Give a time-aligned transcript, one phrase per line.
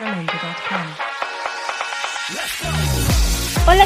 [0.00, 0.24] Hola,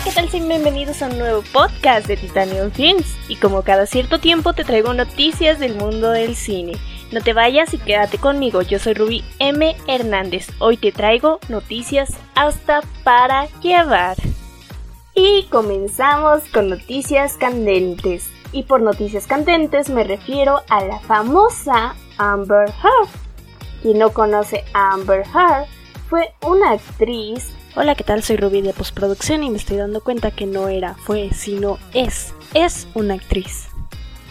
[0.04, 0.28] ¿qué tal?
[0.28, 3.16] Sean bienvenidos a un nuevo podcast de Titanium Films.
[3.28, 6.74] Y como cada cierto tiempo te traigo noticias del mundo del cine.
[7.12, 8.60] No te vayas y quédate conmigo.
[8.60, 9.74] Yo soy Ruby M.
[9.86, 10.50] Hernández.
[10.58, 14.18] Hoy te traigo noticias hasta para llevar.
[15.14, 18.30] Y comenzamos con noticias candentes.
[18.52, 23.08] Y por noticias candentes me refiero a la famosa Amber Heard.
[23.80, 25.68] Quien no conoce Amber Heard
[26.12, 28.22] fue una actriz Hola, ¿qué tal?
[28.22, 32.34] Soy Ruby de postproducción y me estoy dando cuenta que no era, fue, sino es,
[32.52, 33.68] es una actriz.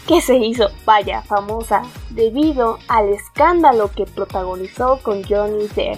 [0.07, 1.81] Que se hizo, vaya, famosa
[2.11, 5.97] debido al escándalo que protagonizó con Johnny Depp.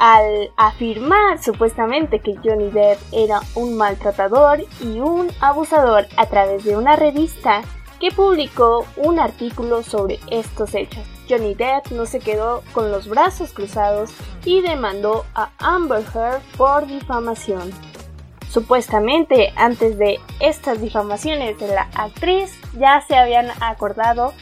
[0.00, 6.76] Al afirmar supuestamente que Johnny Depp era un maltratador y un abusador a través de
[6.76, 7.62] una revista
[8.00, 11.04] que publicó un artículo sobre estos hechos.
[11.28, 14.10] Johnny Depp no se quedó con los brazos cruzados
[14.44, 17.70] y demandó a Amber Heard por difamación.
[18.50, 24.32] Supuestamente antes de estas difamaciones de la actriz ya se habían acordado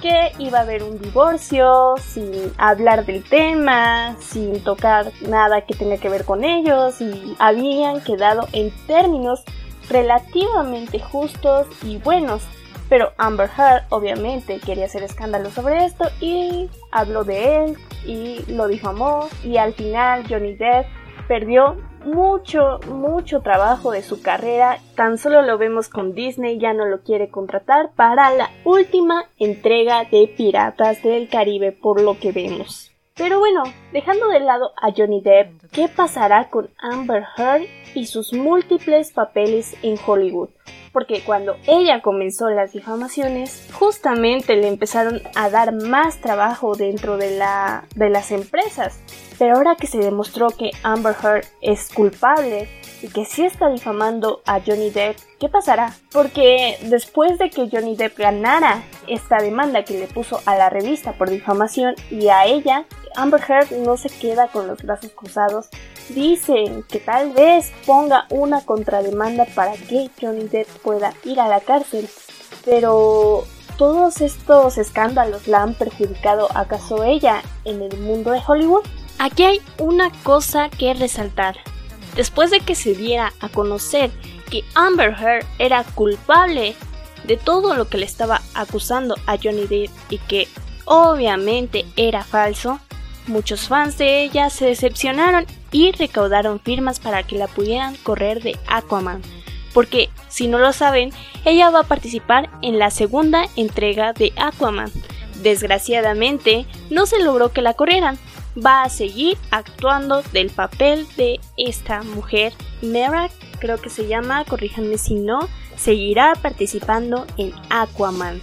[0.00, 5.98] que iba a haber un divorcio sin hablar del tema, sin tocar nada que tenga
[5.98, 9.44] que ver con ellos y habían quedado en términos
[9.88, 12.42] relativamente justos y buenos
[12.92, 18.68] pero Amber Heard obviamente quería hacer escándalo sobre esto y habló de él y lo
[18.68, 20.84] difamó y al final Johnny Depp
[21.26, 24.76] perdió mucho, mucho trabajo de su carrera.
[24.94, 30.04] Tan solo lo vemos con Disney, ya no lo quiere contratar para la última entrega
[30.04, 32.91] de Piratas del Caribe, por lo que vemos.
[33.14, 38.32] Pero bueno, dejando de lado a Johnny Depp, ¿qué pasará con Amber Heard y sus
[38.32, 40.48] múltiples papeles en Hollywood?
[40.92, 47.36] porque cuando ella comenzó las difamaciones, justamente le empezaron a dar más trabajo dentro de,
[47.36, 49.00] la, de las empresas.
[49.38, 52.68] Pero ahora que se demostró que Amber Heard es culpable
[53.02, 55.94] y que sí está difamando a Johnny Depp, ¿qué pasará?
[56.12, 61.12] Porque después de que Johnny Depp ganara esta demanda que le puso a la revista
[61.12, 62.86] por difamación y a ella,
[63.16, 65.68] Amber Heard no se queda con los brazos cruzados
[66.08, 71.60] Dicen que tal vez ponga una contrademanda para que Johnny Depp pueda ir a la
[71.60, 72.08] cárcel,
[72.64, 73.44] pero
[73.78, 78.84] ¿todos estos escándalos la han perjudicado acaso ella en el mundo de Hollywood?
[79.18, 81.56] Aquí hay una cosa que resaltar.
[82.16, 84.10] Después de que se diera a conocer
[84.50, 86.74] que Amber Heard era culpable
[87.24, 90.48] de todo lo que le estaba acusando a Johnny Depp y que
[90.84, 92.80] obviamente era falso,
[93.26, 98.58] muchos fans de ella se decepcionaron y recaudaron firmas para que la pudieran correr de
[98.66, 99.22] Aquaman.
[99.72, 101.12] Porque, si no lo saben,
[101.46, 104.92] ella va a participar en la segunda entrega de Aquaman.
[105.42, 108.18] Desgraciadamente, no se logró que la corrieran.
[108.54, 112.52] Va a seguir actuando del papel de esta mujer.
[112.82, 113.30] Mera,
[113.60, 118.40] creo que se llama, corríjanme si no, seguirá participando en Aquaman.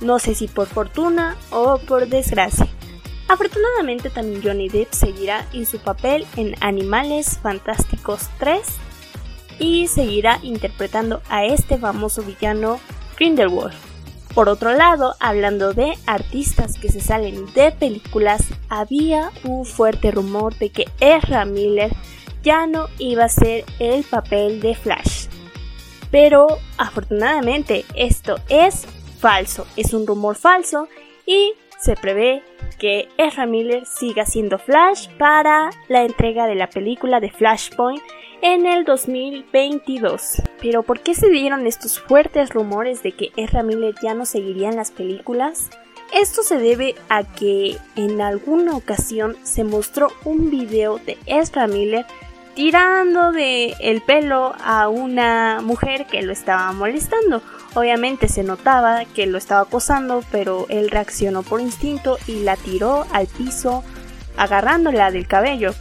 [0.00, 2.68] No sé si por fortuna o por desgracia.
[3.28, 8.60] Afortunadamente también Johnny Depp seguirá en su papel en Animales Fantásticos 3
[9.60, 12.80] y seguirá interpretando a este famoso villano
[13.16, 13.89] Grindelwald.
[14.34, 20.54] Por otro lado, hablando de artistas que se salen de películas, había un fuerte rumor
[20.56, 21.90] de que Ezra Miller
[22.42, 25.26] ya no iba a ser el papel de Flash.
[26.10, 26.46] Pero
[26.78, 28.86] afortunadamente esto es
[29.18, 30.88] falso, es un rumor falso
[31.26, 32.42] y se prevé
[32.78, 38.02] que Ezra Miller siga siendo Flash para la entrega de la película de Flashpoint
[38.42, 40.42] en el 2022.
[40.60, 44.68] Pero ¿por qué se dieron estos fuertes rumores de que Ezra Miller ya no seguiría
[44.68, 45.70] en las películas?
[46.12, 52.04] Esto se debe a que en alguna ocasión se mostró un video de Ezra Miller
[52.54, 57.42] tirando de el pelo a una mujer que lo estaba molestando.
[57.74, 63.06] Obviamente se notaba que lo estaba acosando, pero él reaccionó por instinto y la tiró
[63.12, 63.84] al piso
[64.36, 65.72] agarrándola del cabello.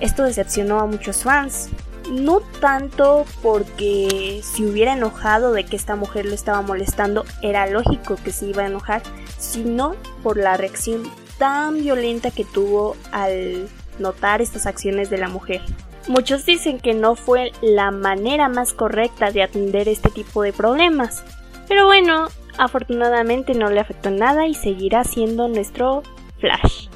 [0.00, 1.68] Esto decepcionó a muchos fans.
[2.10, 8.16] No tanto porque si hubiera enojado de que esta mujer lo estaba molestando, era lógico
[8.16, 9.02] que se iba a enojar,
[9.36, 11.02] sino por la reacción
[11.36, 15.60] tan violenta que tuvo al notar estas acciones de la mujer.
[16.08, 21.22] Muchos dicen que no fue la manera más correcta de atender este tipo de problemas.
[21.68, 26.02] Pero bueno, afortunadamente no le afectó nada y seguirá siendo nuestro
[26.38, 26.88] Flash.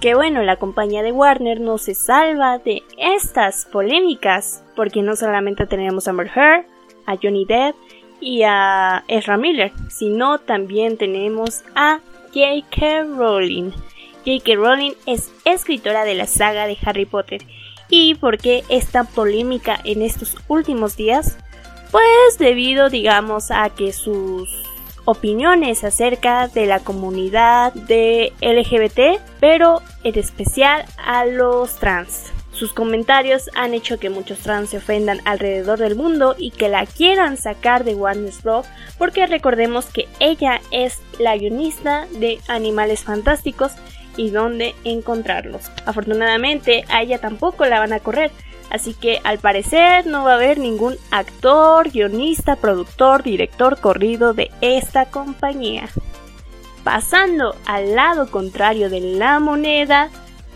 [0.00, 5.66] Que bueno, la compañía de Warner no se salva de estas polémicas, porque no solamente
[5.66, 6.66] tenemos a Amber Heard,
[7.06, 7.74] a Johnny Depp
[8.20, 12.00] y a Ezra Miller, sino también tenemos a
[12.34, 13.04] J.K.
[13.16, 13.70] Rowling.
[14.26, 14.54] J.K.
[14.56, 17.42] Rowling es escritora de la saga de Harry Potter.
[17.88, 21.36] ¿Y por qué esta polémica en estos últimos días?
[21.90, 24.50] Pues debido, digamos, a que sus
[25.06, 32.30] opiniones acerca de la comunidad de LGBT, pero en especial a los trans.
[32.52, 36.84] Sus comentarios han hecho que muchos trans se ofendan alrededor del mundo y que la
[36.86, 38.66] quieran sacar de Warner Bros.
[38.98, 43.72] porque recordemos que ella es la guionista de Animales Fantásticos
[44.18, 45.70] y dónde encontrarlos.
[45.86, 48.30] Afortunadamente a ella tampoco la van a correr,
[48.68, 54.50] así que al parecer no va a haber ningún actor, guionista, productor, director corrido de
[54.60, 55.88] esta compañía.
[56.84, 60.10] Pasando al lado contrario de la moneda,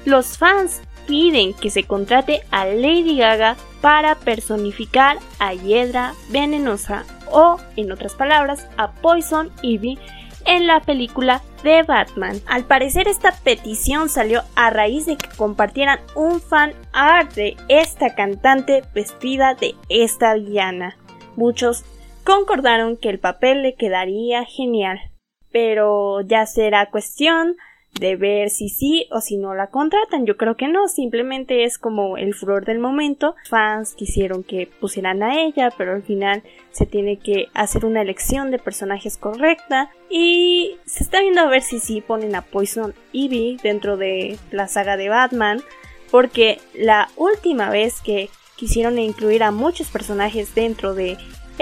[0.04, 7.58] los fans piden que se contrate a Lady Gaga para personificar a Hiedra Venenosa o,
[7.76, 9.98] en otras palabras, a Poison Ivy
[10.46, 12.40] en la película de Batman.
[12.46, 18.14] Al parecer esta petición salió a raíz de que compartieran un fan art de esta
[18.14, 20.96] cantante vestida de esta villana.
[21.36, 21.84] Muchos
[22.24, 25.00] concordaron que el papel le quedaría genial,
[25.50, 27.56] pero ya será cuestión
[27.98, 30.26] de ver si sí o si no la contratan.
[30.26, 33.34] Yo creo que no, simplemente es como el furor del momento.
[33.48, 38.50] Fans quisieron que pusieran a ella, pero al final se tiene que hacer una elección
[38.50, 43.58] de personajes correcta y se está viendo a ver si sí ponen a Poison Ivy
[43.62, 45.60] dentro de la saga de Batman,
[46.10, 51.18] porque la última vez que quisieron incluir a muchos personajes dentro de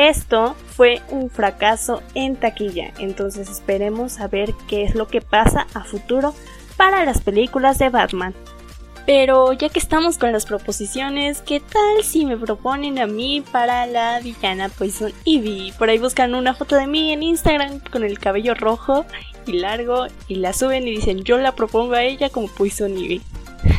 [0.08, 5.66] esto fue un fracaso en taquilla, entonces esperemos a ver qué es lo que pasa
[5.74, 6.34] a futuro
[6.76, 8.34] para las películas de Batman.
[9.06, 13.86] Pero ya que estamos con las proposiciones, ¿qué tal si me proponen a mí para
[13.86, 15.72] la villana Poison Ivy?
[15.78, 19.04] Por ahí buscan una foto de mí en Instagram con el cabello rojo
[19.46, 23.20] y largo y la suben y dicen yo la propongo a ella como Poison Ivy.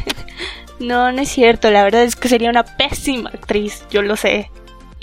[0.80, 4.50] no, no es cierto, la verdad es que sería una pésima actriz, yo lo sé.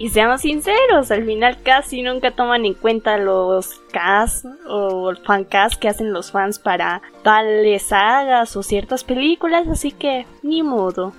[0.00, 5.88] Y seamos sinceros, al final casi nunca toman en cuenta los cast o fancast que
[5.88, 11.12] hacen los fans para tales sagas o ciertas películas, así que ni modo.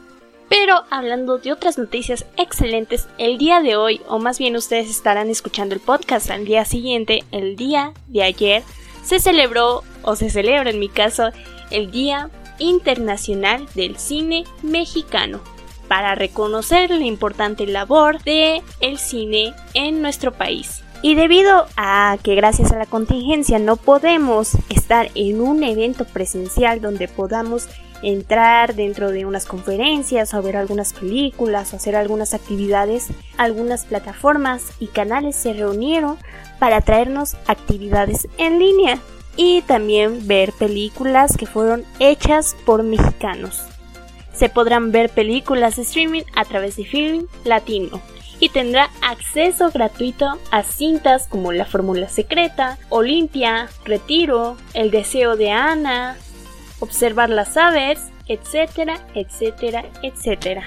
[0.47, 5.29] Pero hablando de otras noticias excelentes, el día de hoy, o más bien ustedes estarán
[5.29, 8.63] escuchando el podcast al día siguiente, el día de ayer,
[9.03, 11.31] se celebró, o se celebra en mi caso,
[11.69, 12.29] el Día
[12.59, 15.41] Internacional del Cine Mexicano
[15.89, 20.83] para reconocer la importante labor de el cine en nuestro país.
[21.01, 26.79] Y debido a que gracias a la contingencia no podemos estar en un evento presencial
[26.79, 27.67] donde podamos
[28.01, 33.07] entrar dentro de unas conferencias o ver algunas películas o hacer algunas actividades,
[33.37, 36.17] algunas plataformas y canales se reunieron
[36.59, 38.99] para traernos actividades en línea
[39.35, 43.63] y también ver películas que fueron hechas por mexicanos
[44.39, 48.01] se podrán ver películas streaming a través de Film Latino
[48.39, 55.51] y tendrá acceso gratuito a cintas como La Fórmula Secreta, Olimpia, Retiro, El Deseo de
[55.51, 56.15] Ana,
[56.79, 60.63] Observar las Aves, etcétera, etcétera, etcétera.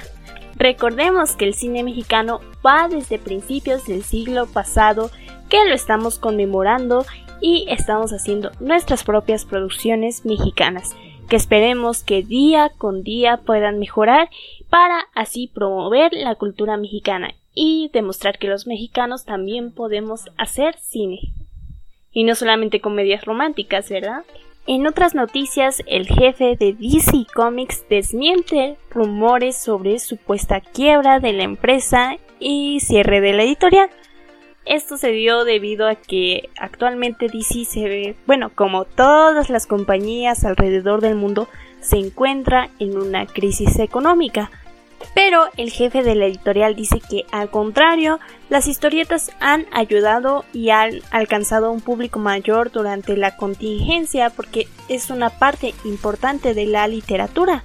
[0.56, 5.10] Recordemos que el cine mexicano va desde principios del siglo pasado
[5.48, 7.06] que lo estamos conmemorando
[7.40, 10.94] y estamos haciendo nuestras propias producciones mexicanas
[11.32, 14.28] que esperemos que día con día puedan mejorar
[14.68, 21.20] para así promover la cultura mexicana y demostrar que los mexicanos también podemos hacer cine.
[22.10, 24.24] Y no solamente comedias románticas, ¿verdad?
[24.66, 31.44] En otras noticias, el jefe de DC Comics desmiente rumores sobre supuesta quiebra de la
[31.44, 33.88] empresa y cierre de la editorial.
[34.64, 40.44] Esto se dio debido a que actualmente DC se ve, bueno, como todas las compañías
[40.44, 41.48] alrededor del mundo,
[41.80, 44.50] se encuentra en una crisis económica.
[45.14, 50.70] Pero el jefe de la editorial dice que al contrario, las historietas han ayudado y
[50.70, 56.86] han alcanzado un público mayor durante la contingencia porque es una parte importante de la
[56.86, 57.64] literatura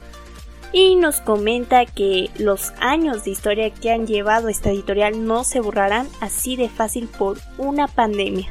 [0.73, 5.59] y nos comenta que los años de historia que han llevado esta editorial no se
[5.59, 8.49] borrarán así de fácil por una pandemia.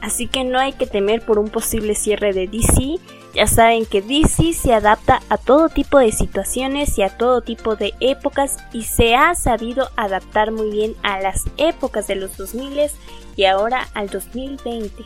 [0.00, 2.98] Así que no hay que temer por un posible cierre de DC,
[3.34, 7.76] ya saben que DC se adapta a todo tipo de situaciones y a todo tipo
[7.76, 12.90] de épocas y se ha sabido adaptar muy bien a las épocas de los 2000
[13.36, 15.04] y ahora al 2020.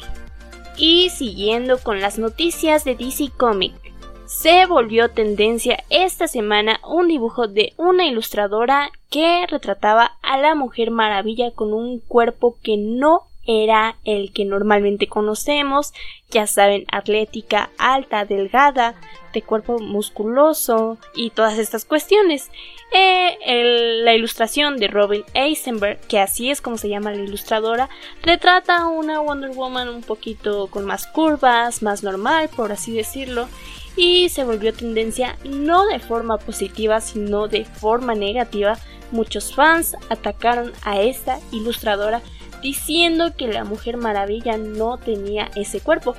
[0.77, 3.79] Y siguiendo con las noticias de DC Comics,
[4.27, 10.91] se volvió tendencia esta semana un dibujo de una ilustradora que retrataba a la Mujer
[10.91, 15.93] Maravilla con un cuerpo que no era el que normalmente conocemos,
[16.31, 18.97] ya saben, atlética, alta, delgada,
[19.33, 22.51] de cuerpo musculoso y todas estas cuestiones.
[22.93, 27.89] Eh, la ilustración de Robin Eisenberg, que así es como se llama la ilustradora,
[28.23, 33.49] retrata a una Wonder Woman un poquito con más curvas, más normal, por así decirlo,
[33.97, 38.79] y se volvió tendencia no de forma positiva, sino de forma negativa.
[39.11, 42.21] Muchos fans atacaron a esta ilustradora
[42.63, 46.15] diciendo que la Mujer Maravilla no tenía ese cuerpo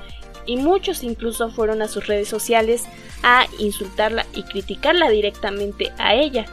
[0.46, 2.84] y muchos incluso fueron a sus redes sociales
[3.22, 6.46] a insultarla y criticarla directamente a ella.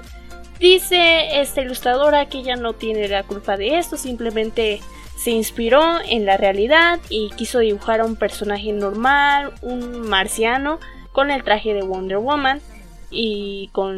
[0.60, 4.82] Dice esta ilustradora que ella no tiene la culpa de esto, simplemente
[5.18, 10.80] se inspiró en la realidad y quiso dibujar a un personaje normal, un marciano,
[11.16, 12.60] con el traje de Wonder Woman
[13.10, 13.98] y con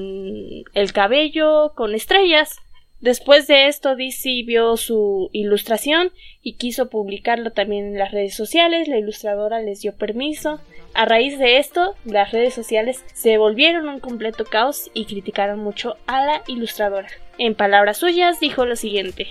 [0.73, 2.59] el cabello con estrellas.
[2.99, 6.11] Después de esto, DC vio su ilustración
[6.43, 8.87] y quiso publicarlo también en las redes sociales.
[8.87, 10.59] La ilustradora les dio permiso.
[10.93, 15.97] A raíz de esto, las redes sociales se volvieron un completo caos y criticaron mucho
[16.05, 17.07] a la ilustradora.
[17.39, 19.27] En palabras suyas, dijo lo siguiente: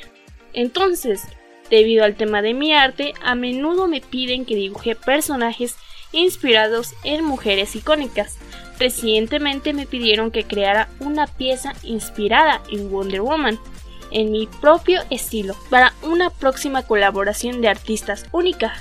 [0.54, 1.22] Entonces,
[1.70, 5.76] debido al tema de mi arte, a menudo me piden que dibuje personajes
[6.16, 8.38] inspirados en mujeres icónicas.
[8.78, 13.58] Recientemente me pidieron que creara una pieza inspirada en Wonder Woman,
[14.10, 18.74] en mi propio estilo, para una próxima colaboración de artistas única.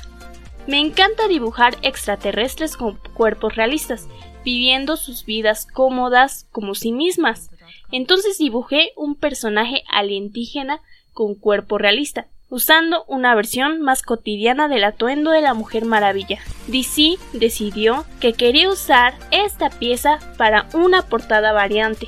[0.67, 4.07] Me encanta dibujar extraterrestres con cuerpos realistas,
[4.43, 7.49] viviendo sus vidas cómodas como sí mismas.
[7.91, 10.81] Entonces dibujé un personaje alienígena
[11.13, 16.39] con cuerpo realista, usando una versión más cotidiana del atuendo de la Mujer Maravilla.
[16.67, 22.07] DC decidió que quería usar esta pieza para una portada variante,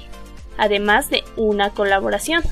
[0.58, 2.44] además de una colaboración.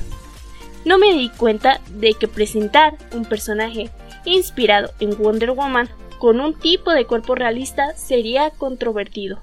[0.83, 3.89] No me di cuenta de que presentar un personaje
[4.25, 5.89] inspirado en Wonder Woman
[6.19, 9.41] con un tipo de cuerpo realista sería controvertido,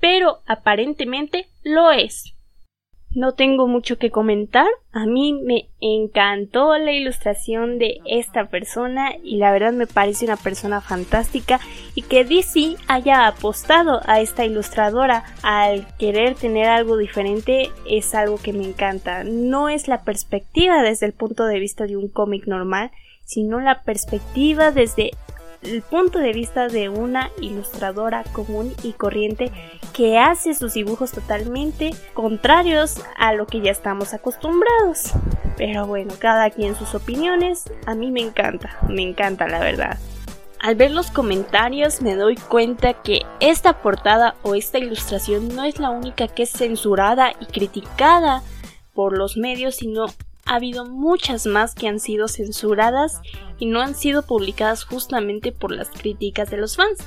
[0.00, 2.34] pero aparentemente lo es.
[3.18, 4.68] No tengo mucho que comentar.
[4.92, 10.36] A mí me encantó la ilustración de esta persona y la verdad me parece una
[10.36, 11.58] persona fantástica
[11.96, 18.38] y que DC haya apostado a esta ilustradora al querer tener algo diferente es algo
[18.38, 19.24] que me encanta.
[19.24, 22.92] No es la perspectiva desde el punto de vista de un cómic normal,
[23.24, 25.10] sino la perspectiva desde
[25.62, 29.50] el punto de vista de una ilustradora común y corriente
[29.92, 35.12] que hace sus dibujos totalmente contrarios a lo que ya estamos acostumbrados.
[35.56, 39.98] Pero bueno, cada quien sus opiniones, a mí me encanta, me encanta la verdad.
[40.60, 45.78] Al ver los comentarios me doy cuenta que esta portada o esta ilustración no es
[45.78, 48.42] la única que es censurada y criticada
[48.92, 50.06] por los medios, sino
[50.48, 53.20] ha habido muchas más que han sido censuradas
[53.58, 56.98] y no han sido publicadas justamente por las críticas de los fans.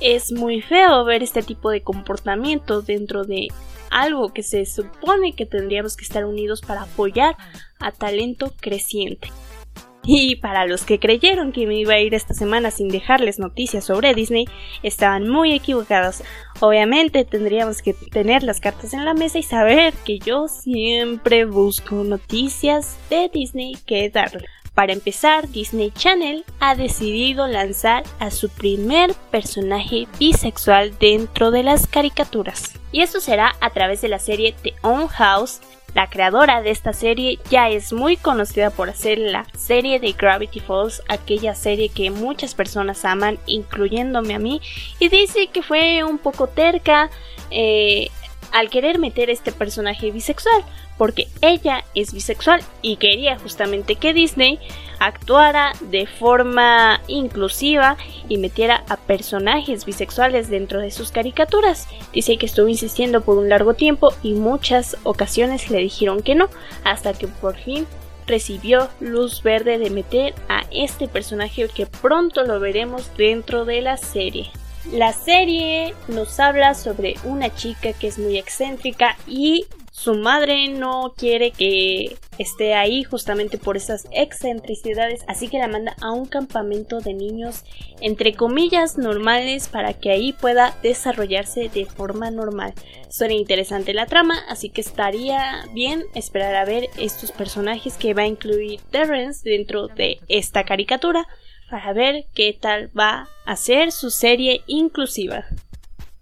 [0.00, 3.48] Es muy feo ver este tipo de comportamiento dentro de
[3.90, 7.36] algo que se supone que tendríamos que estar unidos para apoyar
[7.80, 9.30] a talento creciente.
[10.02, 13.84] Y para los que creyeron que me iba a ir esta semana sin dejarles noticias
[13.84, 14.46] sobre Disney,
[14.82, 16.22] estaban muy equivocados.
[16.60, 21.96] Obviamente tendríamos que tener las cartas en la mesa y saber que yo siempre busco
[21.96, 24.46] noticias de Disney que darle.
[24.74, 31.86] Para empezar, Disney Channel ha decidido lanzar a su primer personaje bisexual dentro de las
[31.86, 32.72] caricaturas.
[32.92, 35.60] Y esto será a través de la serie The Own House,
[35.94, 40.60] la creadora de esta serie ya es muy conocida por hacer la serie de Gravity
[40.60, 44.60] Falls, aquella serie que muchas personas aman, incluyéndome a mí,
[44.98, 47.10] y dice que fue un poco terca
[47.50, 48.10] eh,
[48.52, 50.64] al querer meter este personaje bisexual,
[50.98, 54.58] porque ella es bisexual y quería justamente que Disney
[54.98, 57.96] actuara de forma inclusiva
[58.28, 61.88] y metiera a personajes bisexuales dentro de sus caricaturas.
[62.12, 66.48] Dice que estuvo insistiendo por un largo tiempo y muchas ocasiones le dijeron que no,
[66.84, 67.86] hasta que por fin
[68.26, 73.96] recibió luz verde de meter a este personaje que pronto lo veremos dentro de la
[73.96, 74.50] serie.
[74.92, 81.12] La serie nos habla sobre una chica que es muy excéntrica y su madre no
[81.14, 87.00] quiere que esté ahí justamente por esas excentricidades, así que la manda a un campamento
[87.00, 87.64] de niños
[88.00, 92.72] entre comillas normales para que ahí pueda desarrollarse de forma normal.
[93.10, 98.22] Suena interesante la trama, así que estaría bien esperar a ver estos personajes que va
[98.22, 101.28] a incluir Terrence dentro de esta caricatura
[101.70, 105.44] para ver qué tal va a ser su serie inclusiva.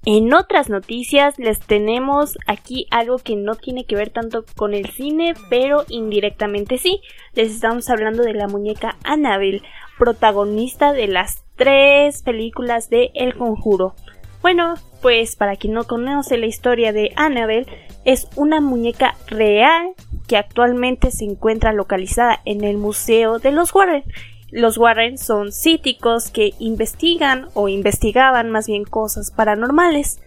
[0.05, 4.89] En otras noticias les tenemos aquí algo que no tiene que ver tanto con el
[4.91, 7.01] cine, pero indirectamente sí.
[7.35, 9.63] Les estamos hablando de la muñeca Annabelle.
[9.99, 13.97] protagonista de las tres películas de El Conjuro.
[14.41, 17.67] Bueno, pues para quien no conoce la historia de Annabelle,
[18.05, 19.95] es una muñeca real
[20.29, 24.05] que actualmente se encuentra localizada en el Museo de los Warren.
[24.51, 30.21] Los Warren son cíticos que investigan o investigaban más bien cosas paranormales.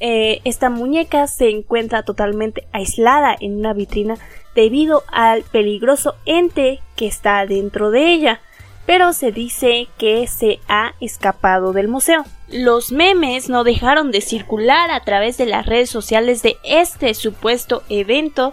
[0.00, 4.16] Eh, esta muñeca se encuentra totalmente aislada en una vitrina
[4.54, 8.40] debido al peligroso ente que está dentro de ella
[8.86, 12.24] pero se dice que se ha escapado del museo.
[12.48, 17.82] Los memes no dejaron de circular a través de las redes sociales de este supuesto
[17.88, 18.52] evento,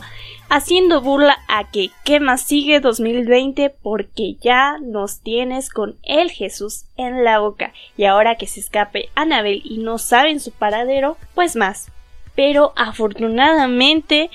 [0.53, 3.71] haciendo burla a que ¿qué más sigue 2020?
[3.81, 9.09] porque ya nos tienes con el Jesús en la boca y ahora que se escape
[9.15, 11.87] Anabel y no saben su paradero, pues más.
[12.35, 14.29] Pero afortunadamente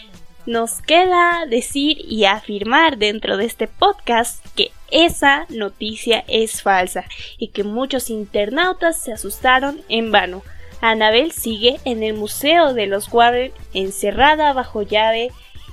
[0.44, 7.04] nos queda decir y afirmar dentro de este podcast que esa noticia es falsa
[7.38, 10.42] y que muchos internautas se asustaron en vano.
[10.80, 15.30] Annabel sigue en el Museo de los Warren encerrada bajo llave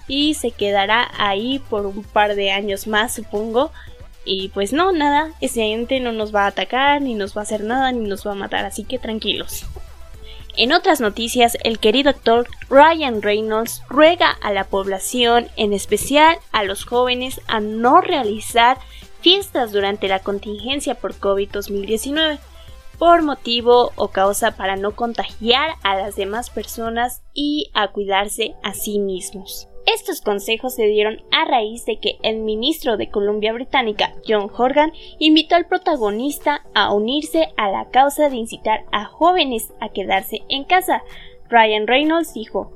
[0.07, 3.71] y se quedará ahí por un par de años más, supongo.
[4.23, 7.43] Y pues no, nada, ese ente no nos va a atacar, ni nos va a
[7.43, 9.65] hacer nada, ni nos va a matar, así que tranquilos.
[10.57, 16.63] En otras noticias, el querido actor Ryan Reynolds ruega a la población, en especial a
[16.63, 18.77] los jóvenes, a no realizar
[19.21, 22.39] fiestas durante la contingencia por COVID-2019
[22.97, 28.73] por motivo o causa para no contagiar a las demás personas y a cuidarse a
[28.73, 29.67] sí mismos.
[29.85, 34.91] Estos consejos se dieron a raíz de que el ministro de Columbia Británica, John Horgan,
[35.19, 40.63] invitó al protagonista a unirse a la causa de incitar a jóvenes a quedarse en
[40.63, 41.03] casa.
[41.49, 42.71] Ryan Reynolds dijo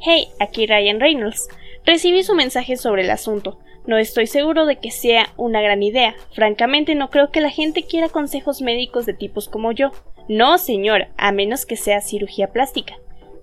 [0.00, 1.48] Hey, aquí Ryan Reynolds.
[1.84, 3.58] Recibí su mensaje sobre el asunto.
[3.86, 6.14] No estoy seguro de que sea una gran idea.
[6.32, 9.90] Francamente no creo que la gente quiera consejos médicos de tipos como yo.
[10.28, 12.94] No, señor, a menos que sea cirugía plástica.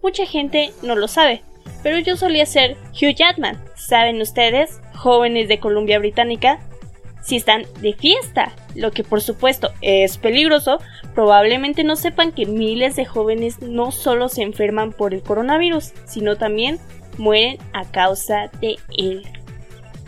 [0.03, 1.41] Mucha gente no lo sabe,
[1.83, 3.62] pero yo solía ser Hugh Jackman.
[3.75, 6.60] ¿Saben ustedes, jóvenes de Columbia Británica?
[7.21, 10.80] Si están de fiesta, lo que por supuesto es peligroso,
[11.13, 16.38] probablemente no sepan que miles de jóvenes no solo se enferman por el coronavirus, sino
[16.38, 16.80] también
[17.17, 19.27] mueren a causa de él.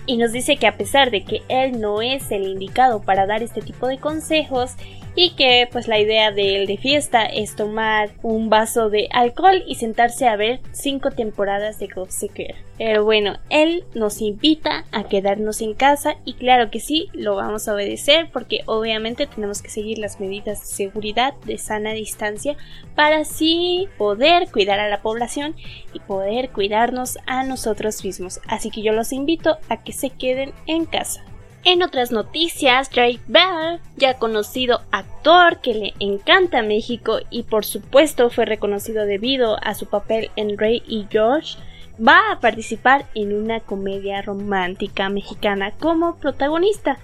[0.06, 3.44] Y nos dice que a pesar de que él no es el indicado para dar
[3.44, 4.72] este tipo de consejos,
[5.16, 9.64] y que pues la idea de él de fiesta es tomar un vaso de alcohol
[9.68, 12.32] y sentarse a ver cinco temporadas de Gossip.
[12.78, 17.68] Pero bueno, él nos invita a quedarnos en casa y claro que sí, lo vamos
[17.68, 22.56] a obedecer porque obviamente tenemos que seguir las medidas de seguridad de sana distancia
[22.96, 25.56] para así poder cuidar a la población
[25.94, 28.40] y poder cuidarnos a nosotros mismos.
[28.48, 31.26] Así que yo los invito a que se queden en casa.
[31.66, 38.30] En otras noticias, Drake Bell, ya conocido actor que le encanta México y por supuesto
[38.30, 41.58] fue reconocido debido a su papel en Ray y George,
[42.00, 46.98] va a participar en una comedia romántica mexicana como protagonista.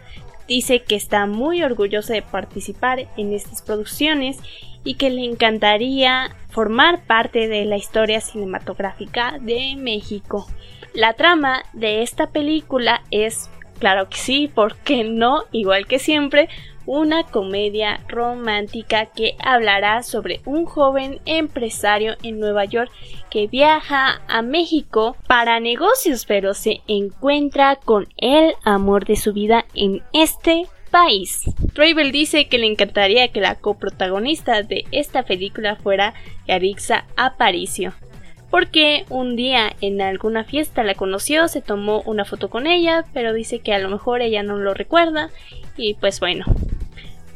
[0.47, 4.37] Dice que está muy orgulloso de participar en estas producciones
[4.85, 10.47] y que le encantaría formar parte de la historia cinematográfica de México.
[10.93, 15.43] La trama de esta película es Claro que sí, ¿por qué no?
[15.51, 16.49] Igual que siempre,
[16.85, 22.91] una comedia romántica que hablará sobre un joven empresario en Nueva York
[23.29, 29.65] que viaja a México para negocios, pero se encuentra con el amor de su vida
[29.73, 31.43] en este país.
[31.73, 36.13] Travel dice que le encantaría que la coprotagonista de esta película fuera
[36.47, 37.93] Yarixa Aparicio
[38.55, 43.33] porque un día en alguna fiesta la conoció, se tomó una foto con ella, pero
[43.33, 45.29] dice que a lo mejor ella no lo recuerda
[45.75, 46.45] y pues bueno.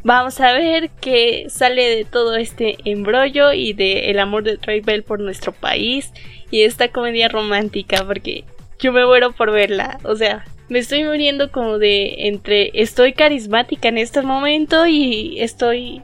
[0.01, 4.79] Vamos a ver qué sale de todo este embrollo y de el amor de Troy
[4.79, 6.13] Bell por nuestro país
[6.51, 8.45] y esta comedia romántica porque
[8.79, 13.89] yo me muero por verla, o sea, me estoy muriendo como de entre estoy carismática
[13.89, 16.01] en este momento y estoy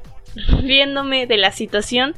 [0.62, 2.16] riéndome de la situación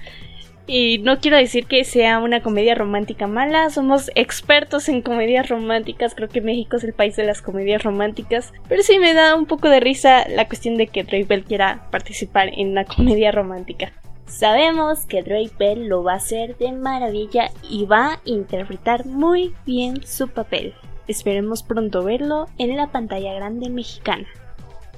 [0.68, 6.14] y no quiero decir que sea una comedia romántica mala, somos expertos en comedias románticas,
[6.14, 9.46] creo que México es el país de las comedias románticas, pero sí me da un
[9.46, 13.94] poco de risa la cuestión de que Drake Bell quiera participar en una comedia romántica.
[14.26, 19.54] Sabemos que Drake Bell lo va a hacer de maravilla y va a interpretar muy
[19.66, 20.74] bien su papel.
[21.08, 24.28] Esperemos pronto verlo en la pantalla grande mexicana.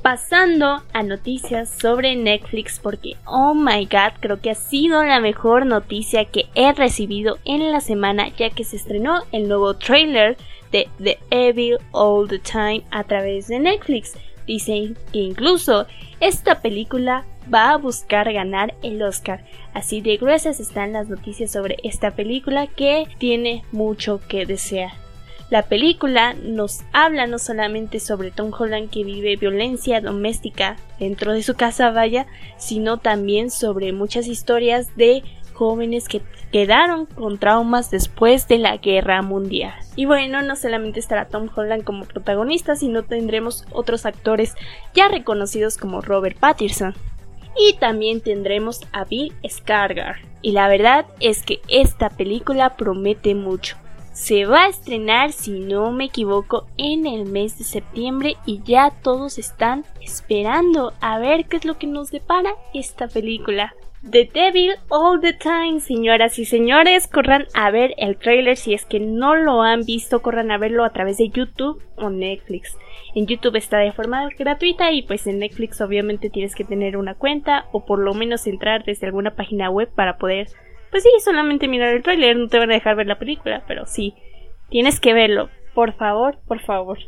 [0.02, 5.66] Pasando a noticias sobre Netflix porque, oh my god, creo que ha sido la mejor
[5.66, 10.38] noticia que he recibido en la semana ya que se estrenó el nuevo trailer
[10.72, 14.14] de The Evil All the Time a través de Netflix.
[14.48, 15.86] Dicen que incluso
[16.22, 19.44] esta película va a buscar ganar el Oscar.
[19.74, 25.09] Así de gruesas están las noticias sobre esta película que tiene mucho que desear.
[25.50, 31.42] La película nos habla no solamente sobre Tom Holland que vive violencia doméstica dentro de
[31.42, 38.48] su casa, vaya, sino también sobre muchas historias de jóvenes que quedaron con traumas después
[38.48, 39.74] de la guerra mundial.
[39.96, 44.54] Y bueno, no solamente estará Tom Holland como protagonista, sino tendremos otros actores
[44.94, 46.94] ya reconocidos como Robert Pattinson.
[47.58, 50.18] Y también tendremos a Bill Skarsgård.
[50.44, 53.76] Y la verdad es que esta película promete mucho.
[54.20, 58.92] Se va a estrenar, si no me equivoco, en el mes de septiembre y ya
[59.02, 63.74] todos están esperando a ver qué es lo que nos depara esta película.
[64.04, 68.84] The Devil All the Time, señoras y señores, corran a ver el trailer si es
[68.84, 72.78] que no lo han visto, corran a verlo a través de YouTube o Netflix.
[73.16, 77.16] En YouTube está de forma gratuita y pues en Netflix obviamente tienes que tener una
[77.16, 80.50] cuenta o por lo menos entrar desde alguna página web para poder
[80.92, 83.86] pues sí, solamente mirar el tráiler, no te van a dejar ver la película, pero
[83.86, 84.16] sí,
[84.70, 87.00] tienes que verlo, por favor, por favor.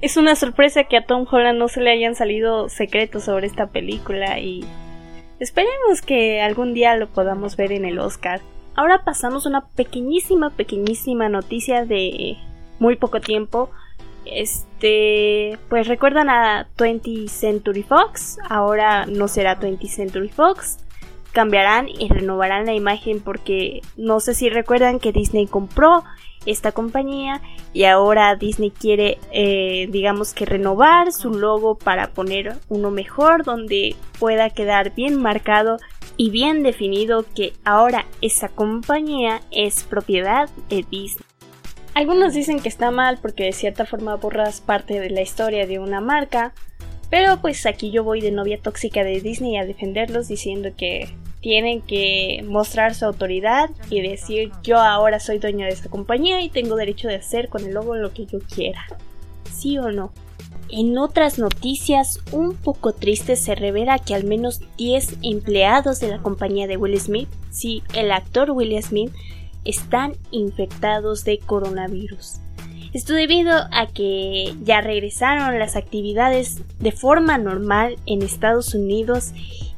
[0.00, 3.68] Es una sorpresa que a Tom Holland no se le hayan salido secretos sobre esta
[3.68, 4.64] película y
[5.40, 8.40] esperemos que algún día lo podamos ver en el Oscar.
[8.76, 12.36] Ahora pasamos una pequeñísima, pequeñísima noticia de
[12.78, 13.70] muy poco tiempo.
[14.26, 20.83] Este, pues recuerdan a 20th Century Fox, ahora no será 20th Century Fox,
[21.34, 26.04] cambiarán y renovarán la imagen porque no sé si recuerdan que Disney compró
[26.46, 27.42] esta compañía
[27.72, 33.96] y ahora Disney quiere eh, digamos que renovar su logo para poner uno mejor donde
[34.18, 35.78] pueda quedar bien marcado
[36.16, 41.26] y bien definido que ahora esa compañía es propiedad de Disney.
[41.94, 45.78] Algunos dicen que está mal porque de cierta forma borras parte de la historia de
[45.78, 46.52] una marca,
[47.10, 51.08] pero pues aquí yo voy de novia tóxica de Disney a defenderlos diciendo que
[51.44, 56.48] tienen que mostrar su autoridad y decir yo ahora soy dueño de esta compañía y
[56.48, 58.86] tengo derecho de hacer con el logo lo que yo quiera.
[59.52, 60.10] ¿Sí o no?
[60.70, 66.22] En otras noticias un poco tristes se revela que al menos 10 empleados de la
[66.22, 69.12] compañía de Will Smith, sí, el actor Will Smith,
[69.66, 72.40] están infectados de coronavirus.
[72.94, 79.34] Esto debido a que ya regresaron las actividades de forma normal en Estados Unidos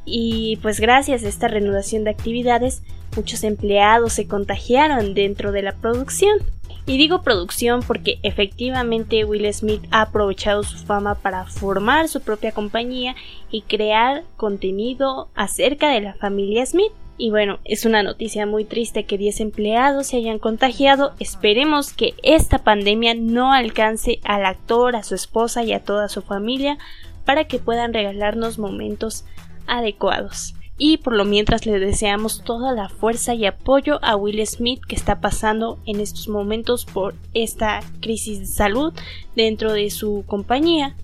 [0.07, 2.81] y pues gracias a esta reanudación de actividades
[3.17, 6.39] muchos empleados se contagiaron dentro de la producción.
[6.85, 12.53] Y digo producción porque efectivamente Will Smith ha aprovechado su fama para formar su propia
[12.53, 13.15] compañía
[13.51, 16.93] y crear contenido acerca de la familia Smith.
[17.17, 21.13] Y bueno, es una noticia muy triste que 10 empleados se hayan contagiado.
[21.19, 26.21] Esperemos que esta pandemia no alcance al actor, a su esposa y a toda su
[26.21, 26.77] familia
[27.25, 29.25] para que puedan regalarnos momentos
[29.67, 30.55] adecuados.
[30.79, 34.95] Y por lo mientras le deseamos toda la fuerza y apoyo a Will Smith que
[34.95, 38.93] está pasando en estos momentos por esta crisis de salud
[39.35, 40.95] dentro de su compañía.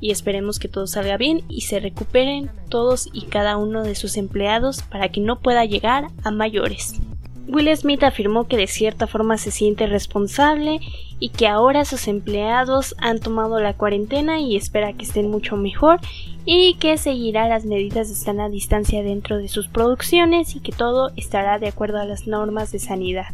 [0.00, 4.16] Y esperemos que todo salga bien y se recuperen todos y cada uno de sus
[4.16, 7.00] empleados para que no pueda llegar a mayores.
[7.48, 10.80] Will Smith afirmó que de cierta forma se siente responsable
[11.18, 16.00] y que ahora sus empleados han tomado la cuarentena y espera que estén mucho mejor
[16.44, 21.10] y que seguirá las medidas de sana distancia dentro de sus producciones y que todo
[21.16, 23.26] estará de acuerdo a las normas de sanidad.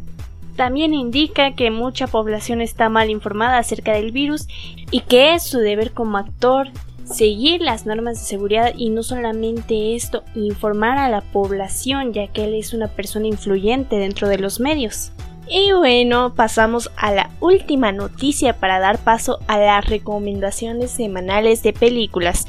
[0.57, 4.49] También indica que mucha población está mal informada acerca del virus
[4.90, 6.69] y que es su deber como actor
[7.07, 12.45] seguir las normas de seguridad y no solamente esto, informar a la población ya que
[12.45, 15.12] él es una persona influyente dentro de los medios.
[15.49, 21.73] Y bueno, pasamos a la última noticia para dar paso a las recomendaciones semanales de
[21.73, 22.47] películas.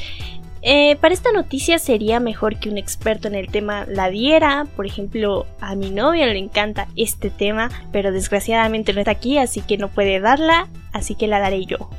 [0.64, 4.66] Eh, para esta noticia sería mejor que un experto en el tema la diera.
[4.76, 9.62] Por ejemplo, a mi novia le encanta este tema, pero desgraciadamente no está aquí, así
[9.62, 11.90] que no puede darla, así que la daré yo.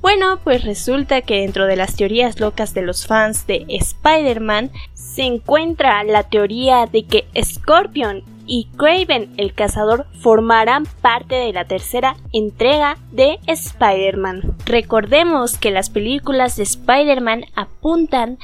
[0.00, 5.22] Bueno, pues resulta que dentro de las teorías locas de los fans de Spider-Man se
[5.22, 12.16] encuentra la teoría de que Scorpion y Craven el cazador formarán parte de la tercera
[12.32, 14.56] entrega de Spider-Man.
[14.64, 18.38] Recordemos que las películas de Spider-Man apuntan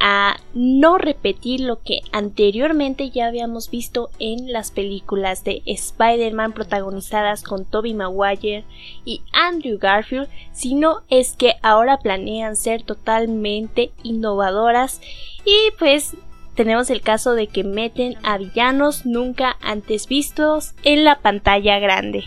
[0.00, 7.42] a no repetir lo que anteriormente ya habíamos visto en las películas de Spider-Man protagonizadas
[7.42, 8.64] con Tobey Maguire
[9.04, 15.00] y Andrew Garfield, sino es que ahora planean ser totalmente innovadoras
[15.44, 16.16] y pues
[16.54, 22.24] tenemos el caso de que meten a villanos nunca antes vistos en la pantalla grande.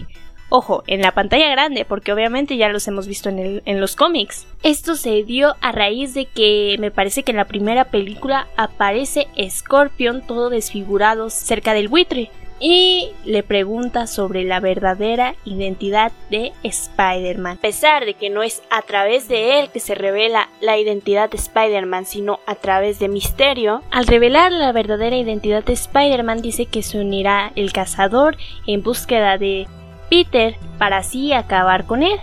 [0.54, 4.46] Ojo, en la pantalla grande, porque obviamente ya los hemos visto en, en los cómics.
[4.64, 9.28] Esto se dio a raíz de que me parece que en la primera película aparece
[9.50, 17.58] Scorpion todo desfigurado cerca del buitre y le pregunta sobre la verdadera identidad de Spider-Man.
[17.58, 21.30] A pesar de que no es a través de él que se revela la identidad
[21.30, 26.68] de Spider-Man, sino a través de Misterio, al revelar la verdadera identidad de Spider-Man dice
[26.68, 28.38] que se unirá el cazador
[28.68, 29.66] en búsqueda de
[30.12, 32.20] Peter para así acabar con él.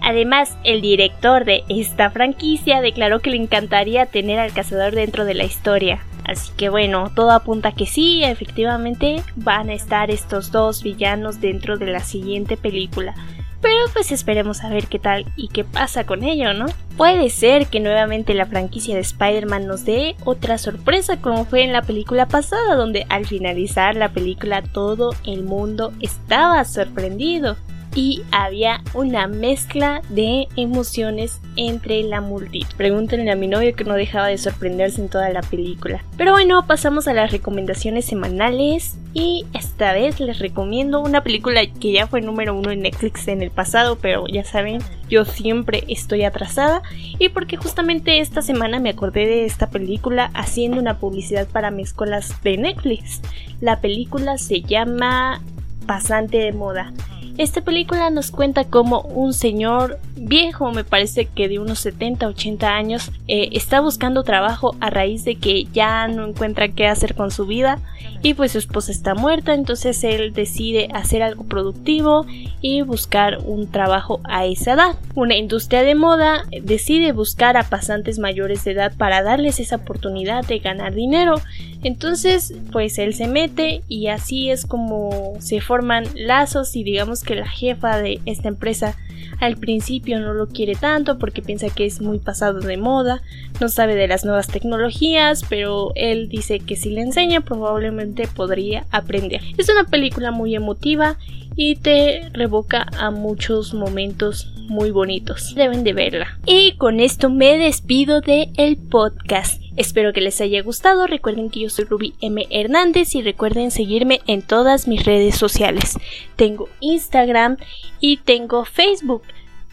[0.00, 5.34] Además, el director de esta franquicia declaró que le encantaría tener al cazador dentro de
[5.34, 6.04] la historia.
[6.24, 11.78] Así que bueno, todo apunta que sí, efectivamente van a estar estos dos villanos dentro
[11.78, 13.14] de la siguiente película.
[13.62, 16.66] Pero pues esperemos a ver qué tal y qué pasa con ello, ¿no?
[16.96, 21.72] Puede ser que nuevamente la franquicia de Spider-Man nos dé otra sorpresa como fue en
[21.72, 27.56] la película pasada, donde al finalizar la película todo el mundo estaba sorprendido
[27.94, 32.74] y había una mezcla de emociones entre la multitud.
[32.76, 36.02] Pregúntenle a mi novio que no dejaba de sorprenderse en toda la película.
[36.16, 41.92] Pero bueno, pasamos a las recomendaciones semanales y esta vez les recomiendo una película que
[41.92, 44.78] ya fue número uno en Netflix en el pasado, pero ya saben,
[45.10, 46.82] yo siempre estoy atrasada
[47.18, 51.88] y porque justamente esta semana me acordé de esta película haciendo una publicidad para mis
[51.88, 53.20] escuelas de Netflix.
[53.60, 55.42] La película se llama
[55.86, 56.92] Pasante de Moda
[57.38, 62.74] esta película nos cuenta cómo un señor viejo, me parece que de unos 70, 80
[62.74, 67.30] años, eh, está buscando trabajo a raíz de que ya no encuentra qué hacer con
[67.30, 67.78] su vida
[68.22, 72.24] y pues su esposa está muerta, entonces él decide hacer algo productivo
[72.60, 74.96] y buscar un trabajo a esa edad.
[75.14, 80.44] Una industria de moda decide buscar a pasantes mayores de edad para darles esa oportunidad
[80.46, 81.34] de ganar dinero.
[81.82, 87.34] Entonces, pues él se mete y así es como se forman lazos y digamos que
[87.34, 88.96] la jefa de esta empresa
[89.40, 93.22] al principio no lo quiere tanto porque piensa que es muy pasado de moda,
[93.60, 98.86] no sabe de las nuevas tecnologías, pero él dice que si le enseña probablemente podría
[98.92, 99.40] aprender.
[99.58, 101.16] Es una película muy emotiva
[101.56, 105.54] y te revoca a muchos momentos muy bonitos.
[105.54, 106.38] Deben de verla.
[106.46, 109.61] Y con esto me despido de el podcast.
[109.76, 111.06] Espero que les haya gustado.
[111.06, 112.46] Recuerden que yo soy Ruby M.
[112.50, 115.98] Hernández y recuerden seguirme en todas mis redes sociales.
[116.36, 117.56] Tengo Instagram
[118.00, 119.22] y tengo Facebook.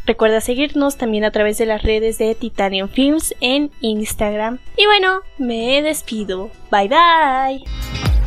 [0.06, 4.60] Recuerda seguirnos también a través de las redes de Titanium Films en Instagram.
[4.78, 6.50] Y bueno, me despido.
[6.72, 8.19] Bye bye.